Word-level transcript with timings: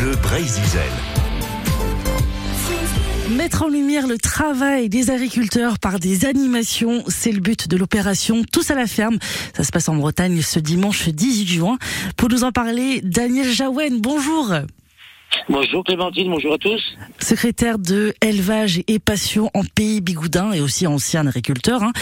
Bleu 0.00 0.16
Brésil. 0.22 0.62
Mettre 3.36 3.64
en 3.64 3.68
lumière 3.68 4.06
le 4.06 4.16
travail 4.16 4.88
des 4.88 5.10
agriculteurs 5.10 5.78
par 5.78 5.98
des 5.98 6.24
animations, 6.24 7.04
c'est 7.08 7.32
le 7.32 7.40
but 7.40 7.68
de 7.68 7.76
l'opération 7.76 8.42
Tous 8.50 8.70
à 8.70 8.74
la 8.74 8.86
ferme. 8.86 9.18
Ça 9.54 9.62
se 9.62 9.70
passe 9.70 9.90
en 9.90 9.96
Bretagne 9.96 10.40
ce 10.40 10.58
dimanche 10.58 11.08
18 11.08 11.46
juin. 11.46 11.78
Pour 12.16 12.30
nous 12.30 12.44
en 12.44 12.52
parler, 12.52 13.02
Daniel 13.02 13.50
Jaouen, 13.50 13.98
bonjour. 13.98 14.54
Bonjour 15.48 15.84
Clémentine, 15.84 16.30
bonjour 16.30 16.54
à 16.54 16.58
tous. 16.58 16.80
Secrétaire 17.18 17.78
de 17.78 18.14
élevage 18.22 18.82
et 18.86 18.98
passion 18.98 19.50
en 19.54 19.62
pays 19.64 20.00
Bigoudin 20.00 20.52
et 20.52 20.60
aussi 20.60 20.86
ancien 20.86 21.26
agriculteur. 21.26 21.82
Hein. 21.82 21.92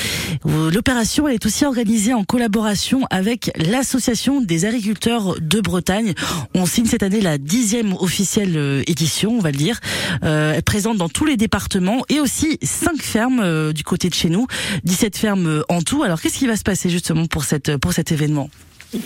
L'opération 0.44 1.28
est 1.28 1.44
aussi 1.46 1.64
organisée 1.64 2.14
en 2.14 2.24
collaboration 2.24 3.02
avec 3.10 3.50
l'association 3.56 4.40
des 4.40 4.64
agriculteurs 4.64 5.36
de 5.40 5.60
Bretagne. 5.60 6.14
On 6.54 6.66
signe 6.66 6.86
cette 6.86 7.02
année 7.02 7.20
la 7.20 7.38
dixième 7.38 7.94
officielle 7.94 8.56
euh, 8.56 8.82
édition, 8.86 9.32
on 9.32 9.40
va 9.40 9.50
le 9.50 9.56
dire. 9.56 9.80
Euh, 10.24 10.60
présente 10.68 10.98
dans 10.98 11.08
tous 11.08 11.24
les 11.24 11.38
départements 11.38 12.02
et 12.10 12.20
aussi 12.20 12.58
cinq 12.62 13.00
fermes 13.00 13.40
euh, 13.40 13.72
du 13.72 13.84
côté 13.84 14.10
de 14.10 14.14
chez 14.14 14.28
nous, 14.28 14.46
17 14.84 15.16
fermes 15.16 15.46
euh, 15.46 15.62
en 15.70 15.80
tout. 15.80 16.02
Alors 16.02 16.20
qu'est-ce 16.20 16.38
qui 16.38 16.46
va 16.46 16.56
se 16.56 16.62
passer 16.62 16.90
justement 16.90 17.26
pour 17.26 17.44
cette 17.44 17.78
pour 17.78 17.94
cet 17.94 18.12
événement? 18.12 18.50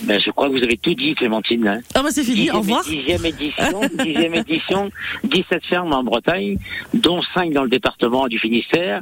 Ben, 0.03 0.19
je 0.19 0.31
crois 0.31 0.47
que 0.47 0.53
vous 0.53 0.63
avez 0.63 0.77
tout 0.77 0.93
dit, 0.93 1.13
Clémentine. 1.15 1.67
Hein. 1.67 1.79
Ah 1.93 2.01
bah 2.01 2.09
c'est 2.11 2.23
fini, 2.23 2.49
au 2.51 2.59
revoir. 2.59 2.83
Dixième 2.83 3.25
édition, 3.25 3.81
dixième 4.03 4.35
édition, 4.35 4.89
17 5.23 5.65
fermes 5.65 5.93
en 5.93 6.03
Bretagne, 6.03 6.57
dont 6.93 7.21
5 7.33 7.51
dans 7.51 7.63
le 7.63 7.69
département 7.69 8.27
du 8.27 8.39
Finistère. 8.39 9.01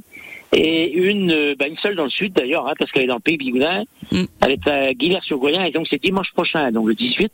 Et 0.54 0.92
une, 0.92 1.56
ben, 1.58 1.70
une 1.70 1.78
seule 1.78 1.96
dans 1.96 2.04
le 2.04 2.10
sud 2.10 2.34
d'ailleurs, 2.34 2.68
hein, 2.68 2.74
parce 2.78 2.92
qu'elle 2.92 3.04
est 3.04 3.08
dans 3.08 3.16
le 3.16 3.22
pays 3.22 3.38
Bigoudin. 3.38 3.84
Mm. 4.12 4.24
Elle 4.42 4.52
est 4.52 4.68
à 4.68 4.94
Guillers-sur-Goyen 4.94 5.64
et 5.64 5.72
donc 5.72 5.88
c'est 5.90 6.02
dimanche 6.02 6.32
prochain, 6.34 6.72
donc 6.72 6.88
le 6.88 6.96
18. 6.96 7.32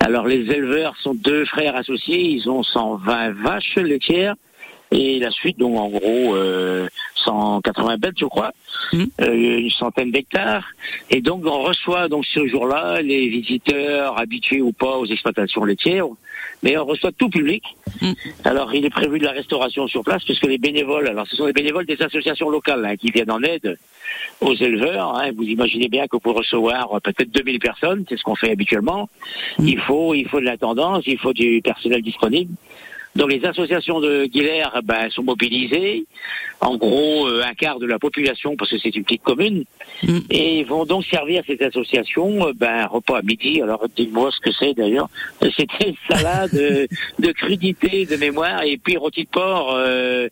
Alors 0.00 0.26
les 0.26 0.40
éleveurs 0.50 0.94
sont 1.02 1.14
deux 1.14 1.44
frères 1.46 1.76
associés, 1.76 2.20
ils 2.20 2.48
ont 2.48 2.62
120 2.62 3.32
vaches 3.42 3.76
laitières 3.76 4.34
et 4.90 5.18
la 5.18 5.30
suite, 5.30 5.58
donc 5.58 5.76
en 5.78 5.88
gros 5.88 6.34
euh, 6.34 6.88
180 7.24 7.96
bêtes, 7.98 8.14
je 8.18 8.24
crois, 8.26 8.52
Mhm. 8.92 9.06
euh, 9.20 9.58
une 9.58 9.70
centaine 9.70 10.10
d'hectares. 10.10 10.66
Et 11.10 11.20
donc 11.20 11.44
on 11.46 11.62
reçoit 11.62 12.08
donc 12.08 12.24
ce 12.26 12.46
jour-là 12.48 13.00
les 13.02 13.28
visiteurs 13.28 14.18
habitués 14.18 14.60
ou 14.60 14.72
pas 14.72 14.96
aux 14.98 15.06
exploitations 15.06 15.64
laitières, 15.64 16.06
mais 16.62 16.76
on 16.76 16.84
reçoit 16.84 17.12
tout 17.12 17.28
public. 17.28 17.62
Mhm. 18.02 18.14
Alors 18.44 18.74
il 18.74 18.84
est 18.84 18.90
prévu 18.90 19.18
de 19.18 19.24
la 19.24 19.32
restauration 19.32 19.86
sur 19.86 20.02
place, 20.02 20.24
puisque 20.24 20.46
les 20.46 20.58
bénévoles, 20.58 21.06
alors 21.08 21.26
ce 21.28 21.36
sont 21.36 21.46
les 21.46 21.52
bénévoles 21.52 21.86
des 21.86 22.00
associations 22.02 22.50
locales 22.50 22.84
hein, 22.84 22.96
qui 22.96 23.10
viennent 23.10 23.30
en 23.30 23.42
aide 23.42 23.78
aux 24.40 24.54
éleveurs. 24.54 25.14
hein. 25.16 25.30
Vous 25.36 25.44
imaginez 25.44 25.88
bien 25.88 26.08
que 26.08 26.16
pour 26.16 26.34
recevoir 26.34 27.00
peut-être 27.02 27.30
2000 27.30 27.60
personnes, 27.60 28.04
c'est 28.08 28.16
ce 28.16 28.24
qu'on 28.24 28.34
fait 28.34 28.50
habituellement, 28.50 29.08
Mhm. 29.58 29.68
il 29.68 29.78
faut 29.78 30.14
il 30.14 30.26
faut 30.28 30.40
de 30.40 30.46
l'attendance, 30.46 31.04
il 31.06 31.18
faut 31.18 31.32
du 31.32 31.60
personnel 31.62 32.02
disponible. 32.02 32.52
Donc 33.16 33.32
les 33.32 33.44
associations 33.44 33.98
de 34.00 34.26
Guilherme 34.26 34.80
ben, 34.84 35.10
sont 35.10 35.24
mobilisées, 35.24 36.04
en 36.60 36.76
gros 36.76 37.26
euh, 37.26 37.42
un 37.44 37.54
quart 37.54 37.78
de 37.80 37.86
la 37.86 37.98
population 37.98 38.54
parce 38.56 38.70
que 38.70 38.78
c'est 38.78 38.94
une 38.94 39.04
petite 39.04 39.22
commune, 39.22 39.64
Mm. 40.02 40.18
et 40.30 40.64
vont 40.64 40.86
donc 40.86 41.04
servir 41.06 41.42
ces 41.46 41.60
associations 41.62 42.46
euh, 42.48 42.52
ben, 42.54 42.84
un 42.84 42.86
repas 42.86 43.18
à 43.18 43.22
midi. 43.22 43.60
Alors 43.60 43.84
dis-moi 43.96 44.30
ce 44.32 44.40
que 44.40 44.54
c'est 44.58 44.72
d'ailleurs. 44.74 45.10
C'était 45.42 45.94
salade 46.08 46.54
euh, 46.54 46.86
de 47.18 47.32
crudité 47.32 48.06
de 48.06 48.16
mémoire 48.16 48.62
et 48.62 48.78
puis 48.78 48.96
rôti 48.96 49.24
de 49.24 49.28
porc 49.28 49.74
euh, 49.74 50.28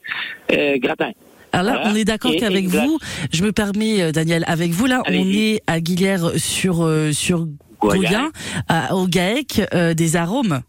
euh, 0.53 0.79
gratin. 0.79 1.11
Alors 1.53 1.67
là, 1.67 1.73
Voilà. 1.81 1.91
on 1.93 1.97
est 1.97 2.05
d'accord 2.05 2.33
qu'avec 2.39 2.67
vous, 2.67 2.99
je 3.33 3.43
me 3.43 3.53
permets, 3.53 4.01
euh, 4.03 4.13
Daniel, 4.13 4.45
avec 4.47 4.71
vous 4.71 4.87
là, 4.87 5.03
on 5.09 5.13
est 5.13 5.61
à 5.67 5.81
Guillers 5.81 6.39
sur 6.39 6.85
euh, 6.85 7.11
sur 7.13 7.47
à- 8.69 8.95
au 8.95 9.07
GAEC 9.07 9.63
euh, 9.75 9.95
des 9.95 10.17
arômes, 10.17 10.61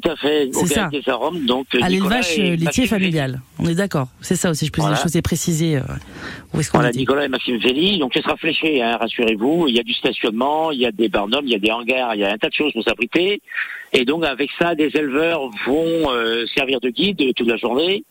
Tout 0.00 0.08
à 0.08 0.16
fait. 0.16 0.48
C'est 0.52 0.66
ça. 0.66 0.88
Des 0.90 1.02
arômes, 1.08 1.44
donc 1.46 1.66
à 1.80 1.88
l'élevage 1.88 2.38
euh, 2.38 2.56
laitier 2.56 2.86
familial. 2.86 3.40
On 3.58 3.66
est 3.66 3.74
d'accord, 3.74 4.08
c'est 4.20 4.36
ça 4.36 4.50
aussi. 4.50 4.66
Je, 4.66 4.72
peux, 4.72 4.80
Voilà. 4.80 4.96
je 4.96 5.02
vous 5.02 5.16
ai 5.16 5.22
précisé 5.22 5.76
euh, 5.76 5.80
où 6.52 6.60
est-ce 6.60 6.70
qu'on 6.70 6.78
Voilà. 6.78 6.92
Nicolas 6.92 7.24
et 7.24 7.28
Maxime 7.28 7.60
Félix. 7.60 7.98
Donc, 7.98 8.12
ce 8.14 8.22
sera 8.22 8.36
fléché, 8.36 8.82
hein, 8.82 8.96
rassurez-vous. 8.96 9.66
Il 9.68 9.74
y 9.74 9.80
a 9.80 9.82
du 9.82 9.92
stationnement, 9.94 10.70
il 10.70 10.80
y 10.80 10.86
a 10.86 10.92
des 10.92 11.08
barnums, 11.08 11.44
il 11.44 11.52
y 11.52 11.56
a 11.56 11.58
des 11.58 11.70
hangars, 11.70 12.14
il 12.14 12.20
y 12.20 12.24
a 12.24 12.32
un 12.32 12.38
tas 12.38 12.48
de 12.48 12.54
choses 12.54 12.72
pour 12.72 12.84
s'abriter. 12.84 13.40
Et 13.92 14.04
donc, 14.04 14.24
avec 14.24 14.50
ça, 14.58 14.74
des 14.74 14.90
éleveurs 14.94 15.50
vont 15.66 16.10
euh, 16.10 16.46
servir 16.54 16.80
de 16.80 16.88
guide 16.88 17.34
toute 17.34 17.48
la 17.48 17.56
journée 17.56 18.04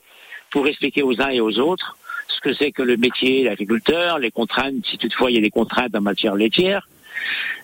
pour 0.51 0.67
expliquer 0.67 1.01
aux 1.03 1.19
uns 1.21 1.29
et 1.29 1.41
aux 1.41 1.57
autres 1.59 1.97
ce 2.27 2.39
que 2.41 2.53
c'est 2.55 2.71
que 2.71 2.81
le 2.81 2.97
métier 2.97 3.43
d'agriculteur, 3.43 4.19
les 4.19 4.31
contraintes, 4.31 4.85
si 4.89 4.97
toutefois 4.97 5.31
il 5.31 5.35
y 5.35 5.37
a 5.37 5.41
des 5.41 5.49
contraintes 5.49 5.95
en 5.95 6.01
matière 6.01 6.35
laitière, 6.35 6.87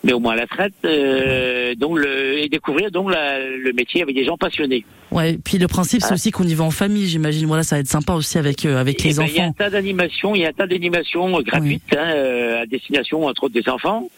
mais 0.04 0.14
au 0.14 0.20
moins 0.20 0.36
la 0.36 0.48
traite, 0.48 0.74
euh, 0.86 1.76
donc 1.76 1.98
le, 2.00 2.40
et 2.40 2.50
découvrir 2.50 2.92
donc 2.92 3.12
la- 3.12 3.40
le 3.48 3.74
métier 3.74 4.02
avec 4.02 4.16
des 4.16 4.26
gens 4.26 4.38
passionnés. 4.38 4.86
Ouais. 5.12 5.38
Puis 5.44 5.58
le 5.58 5.68
principe, 5.68 6.02
c'est 6.02 6.12
Ah. 6.12 6.14
aussi 6.16 6.32
qu'on 6.32 6.44
y 6.44 6.54
va 6.54 6.64
en 6.66 6.72
famille. 6.72 7.08
J'imagine. 7.08 7.48
Voilà, 7.48 7.64
ça 7.64 7.76
va 7.78 7.80
être 7.80 7.88
sympa 7.88 8.14
aussi 8.14 8.38
avec 8.38 8.66
euh, 8.66 8.78
avec 8.80 8.98
Eh 9.04 9.10
les 9.10 9.14
ben, 9.16 9.26
Il 9.28 9.34
y 9.36 9.40
a 9.40 9.44
un 9.44 9.46
enfants. 9.48 9.56
tas 9.58 9.70
d'animations, 9.70 10.36
il 10.36 10.42
y 10.42 10.46
a 10.46 10.50
un 10.50 10.54
tas 10.54 10.68
d'animations 10.68 11.42
gratuites 11.42 11.96
hein, 11.98 12.12
euh, 12.14 12.62
à 12.62 12.66
destination 12.66 13.26
entre 13.26 13.46
autres 13.46 13.54
des 13.54 13.68
enfants, 13.70 14.10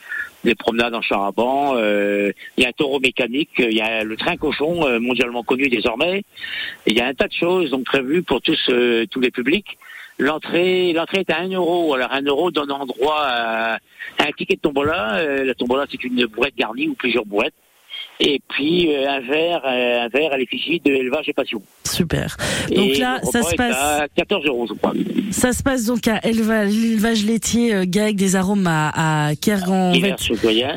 des 0.44 0.56
promenades 0.56 0.96
en 0.96 1.02
char 1.02 1.24
à 1.24 1.32
banc, 1.32 1.74
euh, 1.76 2.32
il 2.58 2.64
y 2.64 2.66
a 2.66 2.70
un 2.70 2.74
taureau 2.74 3.00
mécanique, 3.00 3.50
il 3.60 3.74
y 3.76 3.82
a 3.82 4.04
le 4.04 4.16
train 4.18 4.36
cochon 4.38 4.86
euh, 4.88 5.00
mondialement 5.00 5.44
connu 5.44 5.68
désormais, 5.70 6.20
Et 6.86 6.92
il 6.92 6.98
y 6.98 7.02
a 7.02 7.08
un 7.08 7.14
tas 7.14 7.28
de 7.28 7.34
choses 7.34 7.70
donc 7.72 7.86
prévues 7.86 8.24
pour 8.24 8.42
tous 8.42 8.60
euh, 8.70 9.06
tous 9.12 9.20
les 9.20 9.32
publics. 9.32 9.78
L'entrée 10.20 10.92
l'entrée 10.92 11.22
est 11.22 11.32
à 11.32 11.40
1 11.40 11.54
euro, 11.54 11.94
alors 11.94 12.12
1 12.12 12.24
euro 12.24 12.52
donne 12.52 12.68
droit 12.86 13.22
à, 13.22 13.76
un 14.20 14.32
ticket 14.38 14.56
de 14.56 14.60
tombola. 14.60 15.16
Euh, 15.16 15.46
la 15.46 15.54
tombola 15.56 15.86
c'est 15.90 16.04
une 16.04 16.26
bourrette 16.26 16.58
garnie 16.58 16.90
ou 16.90 16.94
plusieurs 16.94 17.26
bourrettes. 17.26 17.54
Et 18.22 18.42
puis 18.50 18.94
euh, 18.94 19.08
un 19.10 19.22
verre, 19.22 19.62
euh, 19.66 20.02
un 20.04 20.10
verre 20.10 20.34
à 20.34 20.38
l'effigie 20.38 20.82
de 20.84 20.92
élevage 20.92 21.30
et 21.30 21.34
passion. 21.34 21.62
Super. 21.86 22.36
Donc 22.68 22.78
Et 22.90 22.96
là, 22.96 23.22
ça 23.24 23.42
se 23.44 23.56
passe. 23.56 23.76
à 23.78 24.08
14 24.14 24.46
euros, 24.46 24.66
je 24.68 24.74
crois. 24.74 24.92
Ça 25.32 25.54
se 25.54 25.64
passe 25.64 25.86
donc 25.86 26.06
à 26.10 26.20
élevage, 26.28 26.74
l'élevage 26.74 27.24
laitier 27.24 27.74
euh, 27.74 27.86
GAEC 27.88 28.18
des 28.18 28.36
arômes 28.36 28.68
à, 28.68 29.28
à 29.30 29.36
Kergan. 29.36 29.94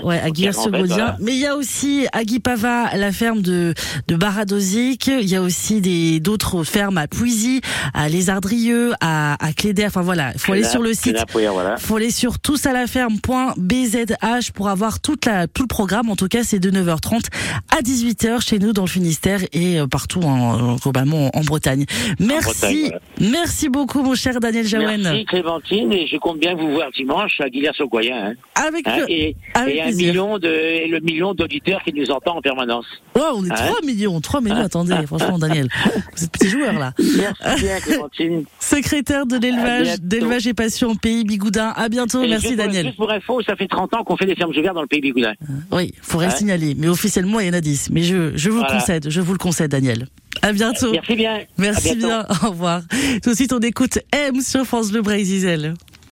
Ouais, 0.05 0.21
à 0.21 0.31
Guillers-sur-Godien. 0.31 0.95
Voilà. 0.97 1.17
Mais 1.21 1.33
il 1.33 1.41
y 1.41 1.47
a 1.47 1.57
aussi 1.57 2.07
à 2.13 2.23
Guipava 2.23 2.97
la 2.97 3.11
ferme 3.11 3.43
de, 3.43 3.75
de 4.07 4.15
Baradozic. 4.17 5.09
Il 5.09 5.29
y 5.29 5.35
a 5.35 5.43
aussi 5.43 5.81
des, 5.81 6.21
d'autres 6.21 6.63
fermes 6.63 6.97
à 6.99 7.09
Pouisy, 7.09 7.61
à 7.93 8.09
Lézardrieux, 8.09 8.93
à, 9.01 9.35
à 9.45 9.53
Cléder. 9.53 9.87
Enfin 9.87 10.03
voilà, 10.03 10.31
il 10.35 10.39
faut 10.39 10.53
aller 10.53 10.63
sur 10.63 10.81
le 10.83 10.95
site. 10.95 11.17
voilà. 11.33 11.77
faut 11.77 11.97
aller 11.97 12.13
sur 12.13 12.39
tousalferme.bzh 12.39 14.53
pour 14.55 14.69
avoir 14.69 15.01
toute 15.01 15.25
la, 15.27 15.49
tout 15.49 15.63
le 15.63 15.69
programme. 15.69 16.09
En 16.09 16.15
tout 16.17 16.29
cas, 16.29 16.45
c'est 16.45 16.61
de 16.61 16.71
9h30 16.71 17.32
à 17.71 17.81
18h 17.83 18.41
chez 18.47 18.59
nous 18.59 18.73
dans 18.73 18.83
le 18.83 18.89
Finistère 18.89 19.41
et 19.53 19.79
euh, 19.81 19.87
partout 19.87 20.21
en, 20.23 20.77
globalement 20.77 21.31
en 21.35 21.41
Bretagne. 21.43 21.85
Merci. 22.19 22.91
Bretagne, 22.91 22.99
Merci 23.21 23.69
beaucoup, 23.69 24.03
mon 24.03 24.15
cher 24.15 24.41
Daniel 24.41 24.67
Jaouen. 24.67 24.99
Merci 24.99 25.25
Clémentine 25.27 25.93
et 25.93 26.07
je 26.07 26.17
compte 26.17 26.39
bien 26.39 26.55
vous 26.55 26.71
voir 26.73 26.91
dimanche 26.93 27.41
à 27.41 27.49
Guillers-sur-Goyen. 27.49 28.31
Hein. 28.31 28.35
Avec, 28.55 28.87
Hein, 28.87 29.05
et, 29.09 29.37
avec 29.55 29.75
et 29.77 29.81
un 29.81 29.85
plaisir. 29.85 30.07
million 30.09 30.39
de 30.39 30.49
et 30.49 30.89
le 30.89 31.01
million 31.01 31.35
d'auditeurs 31.35 31.83
qui 31.85 31.93
nous 31.93 32.11
entend 32.11 32.37
en 32.37 32.41
permanence. 32.43 32.87
Wow, 33.15 33.23
on 33.37 33.45
est 33.45 33.53
Hein 33.53 33.55
3 33.55 33.81
millions, 33.87 34.21
3 34.21 34.41
millions. 34.41 34.57
Attendez, 34.57 34.95
franchement, 35.07 35.39
Daniel, 35.39 35.69
vous 36.17 36.25
êtes 36.25 36.33
petit 36.33 36.49
joueur 36.49 36.79
là. 36.79 36.93
Merci 36.99 37.63
bien 37.65 37.81
Clémentine. 37.81 38.45
Secrétaire 38.61 39.27
de 39.27 39.37
l'élevage, 39.37 40.01
d'élevage 40.01 40.47
et 40.47 40.55
passion 40.55 40.95
Pays 40.97 41.25
Bigoudin. 41.25 41.73
À 41.77 41.89
bientôt. 41.89 42.23
Et 42.23 42.29
Merci 42.29 42.49
juste 42.49 42.57
pour- 42.57 42.67
Daniel. 42.67 42.87
Juste 42.87 42.97
pour 42.97 43.11
info, 43.13 43.43
ça 43.43 43.55
fait 43.57 43.69
30 43.69 43.95
ans 43.95 44.05
qu'on 44.05 44.17
fait 44.17 44.27
des 44.27 44.35
fermes 44.35 44.53
verts 44.53 44.75
dans 44.75 44.83
le 44.83 44.87
pays 44.89 45.01
Bigoudin. 45.01 45.33
Oui, 45.71 45.93
faudrait 46.03 46.27
le 46.27 46.33
Ouais. 46.33 46.39
signaler. 46.39 46.75
Mais 46.77 46.89
officiellement, 46.89 47.22
il 47.41 47.47
y 47.47 47.51
en 47.51 47.55
a 47.55 47.61
10. 47.61 47.91
Mais 47.91 48.03
je, 48.03 48.37
je 48.37 48.51
vous 48.51 48.61
le 48.61 48.69
concède, 48.69 49.09
je 49.09 49.21
vous 49.21 49.33
le 49.33 49.39
concède, 49.39 49.71
Daniel. 49.71 50.07
À 50.41 50.53
bientôt. 50.53 50.93
Merci 50.93 51.15
bien. 51.15 51.41
Merci 51.59 51.97
bien. 51.97 52.27
Au 52.43 52.51
revoir. 52.51 52.83
Tout 53.23 53.31
de 53.31 53.35
suite, 53.35 53.53
on 53.53 53.61
écoute 53.61 53.99
M 54.13 54.41
sur 54.41 54.65
France 54.65 54.91
Bleu 54.91 55.03
Brésil. 55.03 55.75